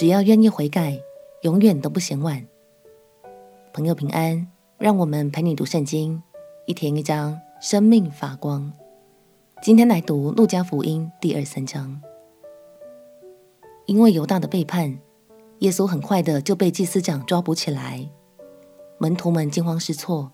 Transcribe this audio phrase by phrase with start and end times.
[0.00, 0.98] 只要愿意悔改，
[1.42, 2.42] 永远都不嫌晚。
[3.70, 6.22] 朋友平安，让我们陪你读圣经，
[6.64, 8.72] 一天一章，生命发光。
[9.60, 12.00] 今天来读路加福音第二三章。
[13.84, 14.98] 因为犹大的背叛，
[15.58, 18.08] 耶稣很快的就被祭司长抓捕起来，
[18.96, 20.32] 门徒们惊慌失措，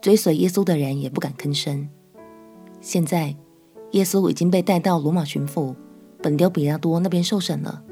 [0.00, 1.88] 追随耶稣的人也不敢吭声。
[2.80, 3.34] 现在，
[3.90, 5.74] 耶稣已经被带到罗马巡抚
[6.22, 7.82] 本丢彼拉多那边受审了。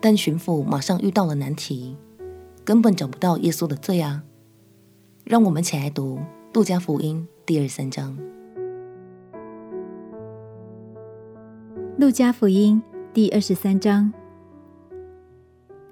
[0.00, 1.96] 但巡抚马上遇到了难题，
[2.64, 4.22] 根本找不到耶稣的罪啊！
[5.24, 6.16] 让我们起来读
[6.54, 8.16] 《路加福音》第二三章。
[11.98, 12.82] 《路加福音》
[13.14, 14.12] 第二十三章，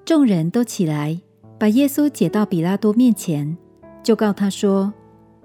[0.04, 1.20] 众人都起来，
[1.58, 3.56] 把耶稣解到比拉多面前，
[4.02, 4.92] 就告他说：“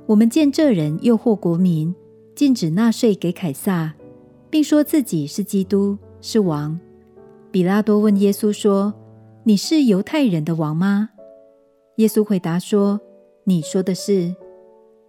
[0.06, 1.96] 我们见这人诱惑国民，
[2.36, 3.94] 禁止纳税给凯撒，
[4.50, 6.78] 并说自己是基督，是王。”
[7.52, 8.94] 比拉多问耶稣说
[9.44, 11.10] ：“你是犹太人的王吗？”
[11.98, 13.02] 耶稣回答说
[13.46, 14.36] ：“你说的是。”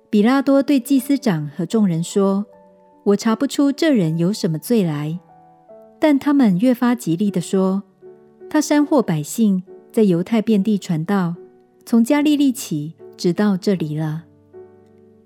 [0.08, 2.46] 比拉多对祭司长和众人说
[3.04, 5.20] ：“我查不出这人有什么罪来。”
[6.00, 7.82] 但他们越发极力地说
[8.48, 11.34] ：“他煽惑百姓，在犹太遍地传道，
[11.84, 14.24] 从加利利起，直到这里了。”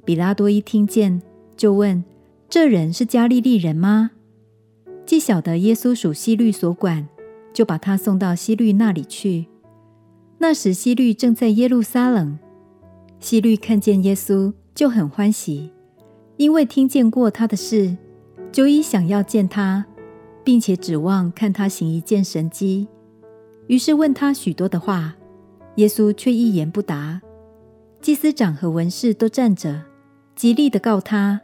[0.04, 1.22] 比拉多一听见，
[1.56, 2.04] 就问
[2.50, 4.10] ：“这人是加利利人吗？”
[5.06, 7.06] 既晓得耶稣属希律所管，
[7.52, 9.46] 就把他送到希律那里去。
[10.38, 12.38] 那时希律正在耶路撒冷。
[13.20, 15.70] 希律看见耶稣，就很欢喜，
[16.36, 17.96] 因为听见过他的事，
[18.50, 19.84] 久已想要见他，
[20.42, 22.88] 并且指望看他行一件神迹。
[23.66, 25.14] 于是问他许多的话，
[25.76, 27.20] 耶稣却一言不答。
[28.02, 29.82] 祭司长和文士都站着，
[30.34, 31.40] 极力的告他。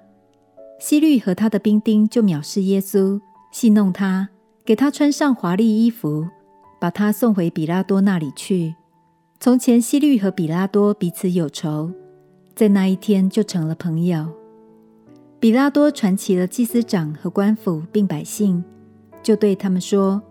[0.78, 3.20] 希律和他的兵丁就藐视耶稣。
[3.50, 4.28] 戏弄他，
[4.64, 6.28] 给他穿上华丽衣服，
[6.80, 8.74] 把他送回彼拉多那里去。
[9.40, 11.91] 从前西律和彼拉多彼此有仇，
[12.54, 14.28] 在那一天就成了朋友。
[15.41, 18.62] 彼拉多传齐了祭司长和官府并百姓，
[19.22, 20.22] 就对他们说：“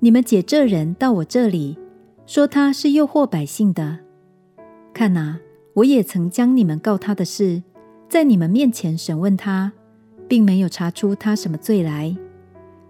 [0.00, 1.76] 你们解这人到我这里，
[2.26, 3.98] 说他是诱惑百姓的。
[4.94, 5.38] 看哪，
[5.74, 7.62] 我也曾将你们告他的事，
[8.08, 9.72] 在你们面前审问他，
[10.26, 12.16] 并没有查出他什么罪来。”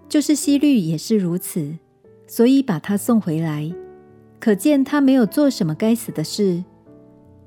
[0.09, 1.77] 就是希律也是如此，
[2.27, 3.73] 所以把他送回来，
[4.39, 6.63] 可见他没有做什么该死的事，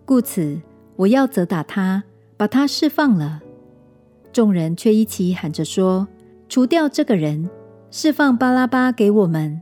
[0.05, 0.61] 故此
[0.95, 2.03] 我要责打他，
[2.35, 3.41] 把他释放了。
[4.31, 6.07] 众人却一起喊着说
[6.47, 7.49] ：“除掉这个人，
[7.89, 9.61] 释放巴拉巴给我们。”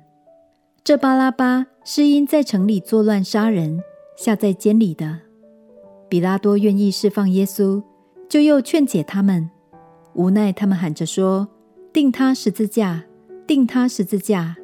[0.83, 3.81] 这巴拉巴是因在城里作乱杀人，
[4.17, 5.19] 下在监里的。
[6.09, 7.83] 彼拉多愿意释放耶稣，
[8.27, 9.49] 就又劝解他们，
[10.13, 11.47] 无奈他们喊着说。
[11.97, 13.05] 钉他十字架，
[13.47, 14.55] 钉他十字架。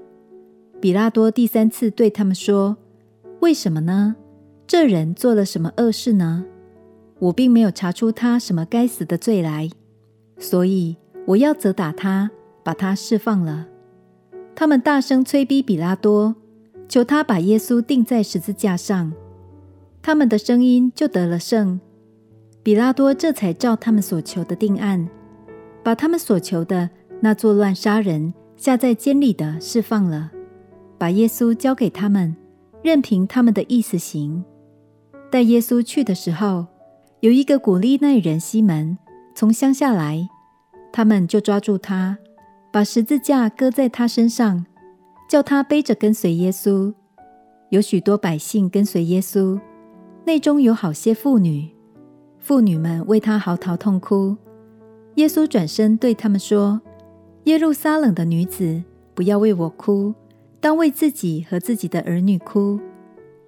[0.79, 2.77] 彼拉多第三次对他们说
[3.41, 4.15] ：“为什么呢？
[4.67, 6.45] 这人做了什么恶事呢？
[7.17, 9.67] 我并没有查出他什么该死的罪来，
[10.37, 10.95] 所以
[11.25, 12.29] 我要责打他，
[12.61, 13.67] 把他释放了。”
[14.53, 16.35] 他们大声催逼彼拉多，
[16.87, 19.11] 求他把耶稣钉在十字架上。
[20.03, 21.81] 他们的声音就得了胜。
[22.61, 25.09] 彼拉多这才照他们所求的定案，
[25.81, 26.91] 把他们所求的。
[27.23, 30.29] 那作乱杀人、下在监里的释放了，
[30.97, 32.35] 把耶稣交给他们，
[32.81, 34.43] 任凭他们的意思行。
[35.31, 36.65] 带耶稣去的时候，
[37.21, 38.97] 有一个古利奈人西门
[39.33, 40.27] 从乡下来，
[40.91, 42.17] 他们就抓住他，
[42.73, 44.65] 把十字架搁在他身上，
[45.29, 46.93] 叫他背着跟随耶稣。
[47.69, 49.57] 有许多百姓跟随耶稣，
[50.25, 51.69] 内中有好些妇女，
[52.37, 54.35] 妇女们为他嚎啕痛哭。
[55.15, 56.81] 耶稣转身对他们说。
[57.45, 58.81] 耶路撒冷的女子，
[59.13, 60.13] 不要为我哭，
[60.61, 62.79] 当为自己和自己的儿女哭，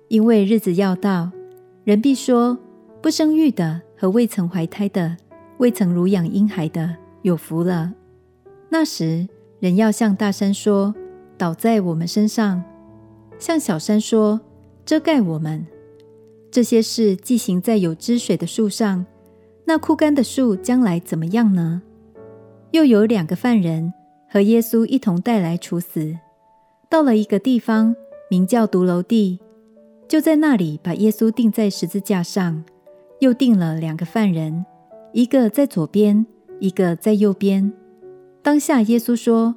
[0.09, 1.31] 因为日子要到，
[1.85, 2.57] 人必说：
[3.01, 5.15] 不生育的和未曾怀胎的，
[5.59, 7.93] 未曾乳养婴孩的，有福了。
[8.67, 9.29] 那时，
[9.61, 10.93] 人要向大山说：
[11.37, 12.61] 倒在我们身上；
[13.39, 14.41] 向小山说：
[14.85, 15.65] 遮盖我们。
[16.51, 19.05] 这些事既行在有汁水的树上，
[19.63, 21.81] 那枯干的树将来怎么样呢？
[22.75, 23.93] 又有两个犯人
[24.29, 26.13] 和耶稣一同带来处死，
[26.89, 27.95] 到了一个地方，
[28.29, 29.39] 名叫髑髅地，
[30.09, 32.65] 就在那里把耶稣钉在十字架上，
[33.19, 34.65] 又钉了两个犯人，
[35.13, 36.25] 一个在左边，
[36.59, 37.71] 一个在右边。
[38.41, 39.55] 当下耶稣说：“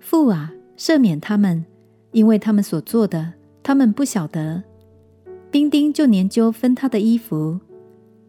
[0.00, 1.64] 父啊，赦免他们，
[2.10, 4.64] 因为他们所做的，他们不晓得。”
[5.52, 7.60] 兵丁就研究分他的衣服，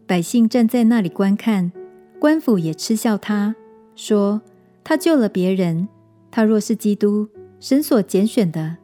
[0.06, 1.72] 百姓站在那里观看，
[2.20, 3.56] 官府也嗤笑他。
[3.98, 4.40] 说
[4.84, 5.88] 他救了别人，
[6.30, 7.28] 他若是基督，
[7.58, 8.76] 神所拣选的，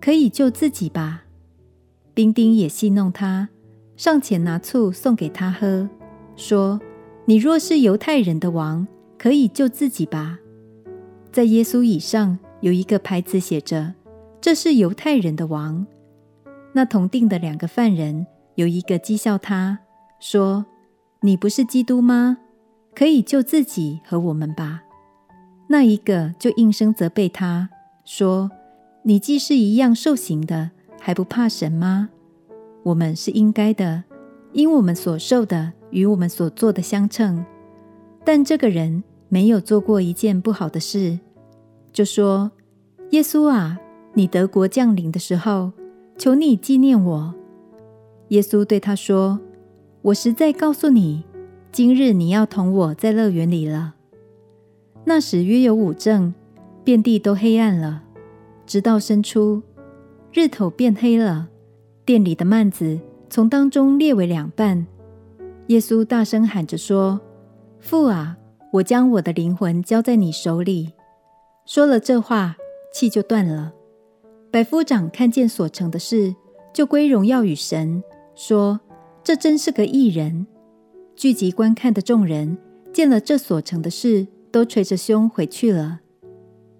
[0.00, 1.24] 可以救自己吧。”
[2.14, 3.48] 兵丁也戏弄他，
[3.96, 5.88] 上前拿醋送给他喝，
[6.36, 6.80] 说
[7.26, 8.86] ：“你若是犹太人的王，
[9.18, 10.38] 可以救自己吧。”
[11.32, 13.94] 在耶稣以上有一个牌子写着
[14.40, 15.84] ：“这是犹太人的王。”
[16.72, 18.24] 那同定的两个犯人
[18.54, 19.80] 有一个讥笑他，
[20.20, 20.64] 说
[21.22, 22.38] ：“你不是基督吗？
[22.94, 24.82] 可以救自己和我们吧。”
[25.68, 27.70] 那一个就应声责备他
[28.04, 28.50] 说
[29.04, 30.70] ：“你既是一样受刑的。”
[31.02, 32.10] 还不怕神吗？
[32.82, 34.04] 我们是应该的，
[34.52, 37.42] 因我们所受的与我们所做的相称。
[38.22, 41.18] 但这个人没有做过一件不好的事，
[41.90, 42.52] 就说
[43.12, 43.80] ：“耶稣啊，
[44.12, 45.72] 你得国降临的时候，
[46.18, 47.34] 求你纪念我。”
[48.28, 49.40] 耶稣对他说
[50.02, 51.24] ：“我实在告诉你，
[51.72, 53.94] 今日你要同我在乐园里了。”
[55.04, 56.34] 那时约有五正，
[56.84, 58.02] 遍地都黑暗了，
[58.66, 59.62] 直到申初。
[60.32, 61.48] 日头变黑了，
[62.04, 64.86] 殿里的幔子从当中裂为两半。
[65.68, 67.20] 耶稣大声喊着说
[67.80, 68.36] ：“父啊，
[68.74, 70.92] 我将我的灵魂交在你手里。”
[71.66, 72.56] 说了这话，
[72.92, 73.72] 气就断了。
[74.50, 76.34] 百夫长看见所成的事，
[76.72, 78.02] 就归荣耀与神，
[78.34, 78.80] 说
[79.22, 80.46] ：“这真是个异人。”
[81.20, 82.56] 聚集观看的众人
[82.94, 86.00] 见了这所成的事，都捶着胸回去了。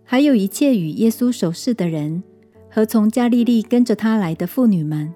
[0.03, 2.23] 还有一切与耶稣熟识的人。
[2.71, 5.13] 和从加利利跟着他来的妇女们，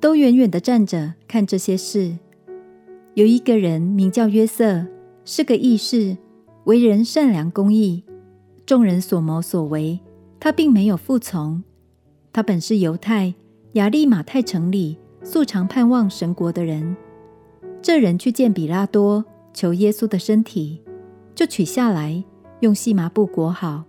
[0.00, 2.16] 都远远地站着看这些事。
[3.12, 4.86] 有一个人名叫约瑟，
[5.26, 6.16] 是个义士，
[6.64, 8.02] 为人善良公义。
[8.64, 10.00] 众人所谋所为，
[10.40, 11.62] 他并没有服从。
[12.32, 13.34] 他本是犹太
[13.74, 16.96] 雅利马太城里素常盼望神国的人。
[17.82, 20.80] 这人去见比拉多，求耶稣的身体，
[21.34, 22.22] 就取下来，
[22.60, 23.82] 用细麻布裹好，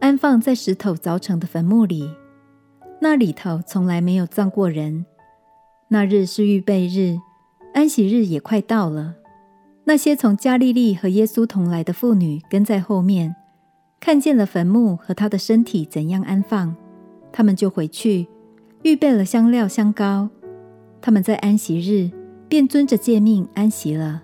[0.00, 2.10] 安放在石头凿成的坟墓里。
[2.98, 5.04] 那里头从来没有葬过人。
[5.88, 7.18] 那日是预备日，
[7.74, 9.16] 安息日也快到了。
[9.84, 13.36] 那些从加利利和耶稣同来的妇女跟在后面，
[14.00, 16.74] 看见了坟墓和他的身体怎样安放，
[17.30, 18.26] 他们就回去
[18.82, 20.30] 预备了香料香膏。
[21.02, 22.10] 他们在安息日
[22.48, 24.22] 便遵着诫命安息了。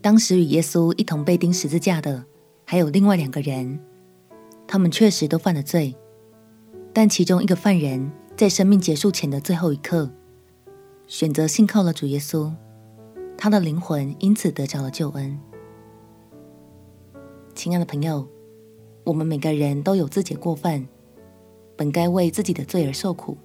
[0.00, 2.24] 当时与耶稣一同被钉十字架的，
[2.66, 3.80] 还有另外两个人。
[4.66, 5.94] 他们确实都犯了罪，
[6.92, 10.10] 但其中一个犯人在生命结束前的最后一刻，
[11.06, 12.50] 选择信靠了主耶稣，
[13.36, 15.38] 他的灵魂因此得着了救恩。
[17.54, 18.26] 亲爱的朋友，
[19.04, 20.88] 我们每个人都有自己的过犯，
[21.76, 23.36] 本该为自己的罪而受苦，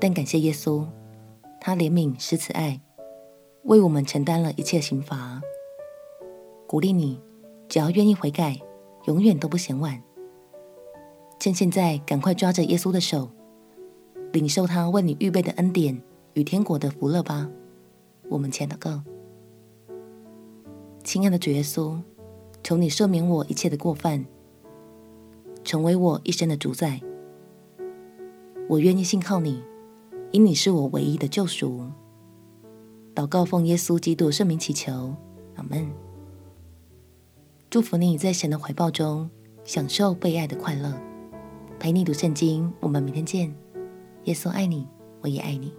[0.00, 0.86] 但感谢耶稣，
[1.60, 2.80] 他怜悯施慈爱，
[3.64, 5.40] 为我们承担了一切刑罚。
[6.66, 7.20] 鼓励你，
[7.68, 8.58] 只要愿意悔改。
[9.06, 9.98] 永远都不嫌晚。
[11.38, 13.30] 趁现在，赶快抓着耶稣的手，
[14.30, 15.98] 领受他为你预备的恩典
[16.34, 17.48] 与天国的福乐吧。
[18.28, 19.02] 我们前祷告，
[21.02, 21.98] 亲爱的主耶稣，
[22.62, 24.26] 求你赦免我一切的过犯，
[25.64, 27.00] 成为我一生的主宰。
[28.68, 29.62] 我愿意信靠你，
[30.32, 31.84] 因你是我唯一的救赎。
[33.14, 35.14] 祷告奉耶稣基督圣名祈求，
[35.56, 35.90] 阿门。
[37.68, 39.28] 祝福你在神的怀抱中
[39.64, 40.94] 享受被爱的快乐。
[41.78, 43.54] 陪你读圣经，我们明天见。
[44.24, 44.86] 耶稣爱你，
[45.20, 45.72] 我也爱你。